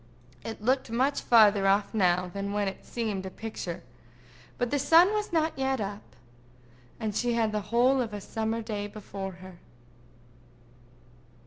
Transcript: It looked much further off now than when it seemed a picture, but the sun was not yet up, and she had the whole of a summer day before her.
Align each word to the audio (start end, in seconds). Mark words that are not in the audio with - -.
It 0.43 0.63
looked 0.63 0.89
much 0.89 1.21
further 1.21 1.67
off 1.67 1.93
now 1.93 2.27
than 2.33 2.53
when 2.53 2.67
it 2.67 2.83
seemed 2.87 3.23
a 3.27 3.29
picture, 3.29 3.83
but 4.57 4.71
the 4.71 4.79
sun 4.79 5.13
was 5.13 5.31
not 5.31 5.55
yet 5.55 5.79
up, 5.79 6.15
and 6.99 7.15
she 7.15 7.33
had 7.33 7.51
the 7.51 7.61
whole 7.69 8.01
of 8.01 8.11
a 8.11 8.19
summer 8.19 8.63
day 8.63 8.87
before 8.87 9.33
her. 9.33 9.59